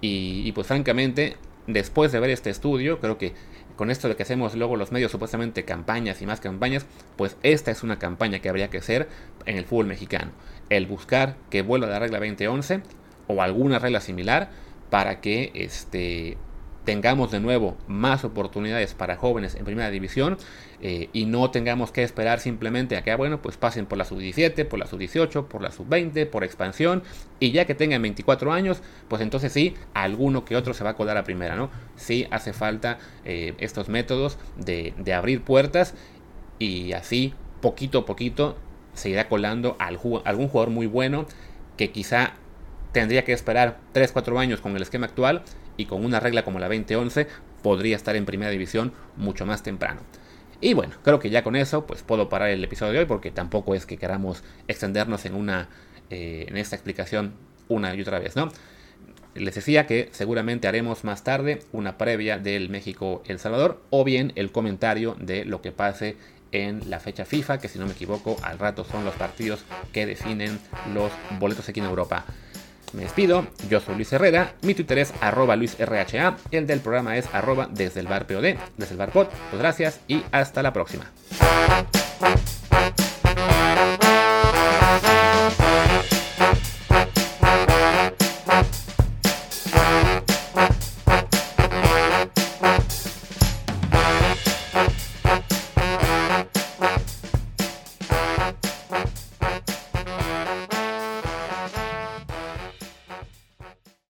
Y, 0.00 0.42
y 0.44 0.52
pues 0.52 0.68
francamente, 0.68 1.36
después 1.66 2.12
de 2.12 2.20
ver 2.20 2.30
este 2.30 2.50
estudio, 2.50 3.00
creo 3.00 3.18
que 3.18 3.34
con 3.76 3.90
esto 3.90 4.08
de 4.08 4.16
que 4.16 4.22
hacemos 4.22 4.54
luego 4.54 4.76
los 4.76 4.92
medios 4.92 5.10
supuestamente 5.10 5.64
campañas 5.64 6.20
y 6.22 6.26
más 6.26 6.40
campañas, 6.40 6.86
pues 7.16 7.36
esta 7.42 7.70
es 7.70 7.82
una 7.82 7.98
campaña 7.98 8.40
que 8.40 8.48
habría 8.48 8.70
que 8.70 8.78
hacer 8.78 9.08
en 9.46 9.56
el 9.56 9.64
fútbol 9.64 9.86
mexicano. 9.86 10.32
El 10.68 10.86
buscar 10.86 11.36
que 11.50 11.62
vuelva 11.62 11.86
la 11.86 11.98
regla 11.98 12.18
2011 12.18 12.82
o 13.28 13.42
alguna 13.42 13.78
regla 13.78 14.00
similar 14.00 14.50
para 14.90 15.20
que 15.20 15.50
este, 15.54 16.36
tengamos 16.84 17.30
de 17.30 17.40
nuevo 17.40 17.76
más 17.86 18.24
oportunidades 18.24 18.94
para 18.94 19.16
jóvenes 19.16 19.54
en 19.54 19.64
primera 19.64 19.90
división 19.90 20.36
eh, 20.80 21.08
y 21.12 21.26
no 21.26 21.50
tengamos 21.50 21.92
que 21.92 22.02
esperar 22.02 22.40
simplemente 22.40 22.96
a 22.96 23.02
que, 23.02 23.12
ah, 23.12 23.16
bueno, 23.16 23.40
pues 23.40 23.56
pasen 23.56 23.86
por 23.86 23.98
la 23.98 24.04
sub-17, 24.04 24.66
por 24.66 24.78
la 24.78 24.86
sub-18, 24.86 25.46
por 25.46 25.62
la 25.62 25.70
sub-20, 25.70 26.28
por 26.28 26.42
expansión 26.42 27.02
y 27.38 27.52
ya 27.52 27.66
que 27.66 27.74
tengan 27.74 28.02
24 28.02 28.52
años, 28.52 28.82
pues 29.08 29.22
entonces 29.22 29.52
sí, 29.52 29.74
alguno 29.94 30.44
que 30.44 30.56
otro 30.56 30.74
se 30.74 30.82
va 30.82 30.90
a 30.90 30.96
colar 30.96 31.16
a 31.16 31.24
primera, 31.24 31.54
¿no? 31.54 31.70
Sí 31.96 32.26
hace 32.30 32.52
falta 32.52 32.98
eh, 33.24 33.54
estos 33.58 33.88
métodos 33.88 34.38
de, 34.56 34.92
abrir 35.12 35.42
puertas 35.42 35.94
y 36.58 36.92
así 36.92 37.34
poquito 37.60 37.98
a 37.98 38.06
poquito 38.06 38.56
se 38.94 39.10
irá 39.10 39.28
colando 39.28 39.76
a 39.78 39.86
algún 39.86 40.48
jugador 40.48 40.70
muy 40.70 40.86
bueno 40.86 41.26
que 41.76 41.90
quizá 41.90 42.34
tendría 42.92 43.24
que 43.24 43.32
esperar 43.32 43.78
3-4 43.94 44.38
años 44.38 44.60
con 44.60 44.76
el 44.76 44.82
esquema 44.82 45.06
actual 45.06 45.44
y 45.82 45.86
con 45.86 46.04
una 46.04 46.20
regla 46.20 46.44
como 46.44 46.60
la 46.60 46.68
2011 46.68 47.26
podría 47.62 47.96
estar 47.96 48.14
en 48.16 48.24
primera 48.24 48.50
división 48.50 48.92
mucho 49.16 49.44
más 49.46 49.62
temprano. 49.62 50.00
Y 50.60 50.74
bueno, 50.74 50.94
creo 51.02 51.18
que 51.18 51.28
ya 51.28 51.42
con 51.42 51.56
eso 51.56 51.86
pues 51.86 52.02
puedo 52.02 52.28
parar 52.28 52.50
el 52.50 52.62
episodio 52.62 52.92
de 52.92 52.98
hoy 53.00 53.04
porque 53.06 53.32
tampoco 53.32 53.74
es 53.74 53.84
que 53.84 53.98
queramos 53.98 54.44
extendernos 54.68 55.26
en 55.26 55.34
una 55.34 55.68
eh, 56.10 56.46
en 56.48 56.56
esta 56.56 56.76
explicación 56.76 57.34
una 57.68 57.94
y 57.94 58.00
otra 58.00 58.20
vez, 58.20 58.36
¿no? 58.36 58.50
Les 59.34 59.54
decía 59.54 59.86
que 59.86 60.08
seguramente 60.12 60.68
haremos 60.68 61.04
más 61.04 61.24
tarde 61.24 61.60
una 61.72 61.98
previa 61.98 62.38
del 62.38 62.68
México 62.68 63.22
El 63.26 63.38
Salvador 63.38 63.82
o 63.90 64.04
bien 64.04 64.32
el 64.36 64.52
comentario 64.52 65.16
de 65.18 65.44
lo 65.44 65.62
que 65.62 65.72
pase 65.72 66.16
en 66.52 66.88
la 66.90 67.00
fecha 67.00 67.24
FIFA, 67.24 67.58
que 67.58 67.68
si 67.68 67.78
no 67.78 67.86
me 67.86 67.92
equivoco, 67.92 68.36
al 68.42 68.58
rato 68.58 68.84
son 68.84 69.04
los 69.04 69.14
partidos 69.14 69.64
que 69.92 70.06
definen 70.06 70.60
los 70.94 71.10
boletos 71.40 71.68
aquí 71.68 71.80
en 71.80 71.86
Europa. 71.86 72.26
Me 72.92 73.02
despido, 73.02 73.46
yo 73.70 73.80
soy 73.80 73.94
Luis 73.94 74.12
Herrera, 74.12 74.54
mi 74.62 74.74
Twitter 74.74 74.98
es 74.98 75.14
arroba 75.20 75.56
LuisRHA, 75.56 76.36
el 76.50 76.66
del 76.66 76.80
programa 76.80 77.16
es 77.16 77.26
arroba 77.32 77.68
desde 77.70 78.00
el 78.00 78.06
bar 78.06 78.26
POD, 78.26 78.56
desde 78.76 78.92
el 78.92 78.98
bar 78.98 79.10
POD. 79.10 79.28
Pues 79.50 79.62
gracias 79.62 80.00
y 80.08 80.22
hasta 80.30 80.62
la 80.62 80.72
próxima. 80.72 81.10